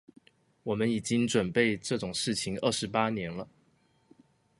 [0.63, 3.47] 我們已經準備這種事情二十八年了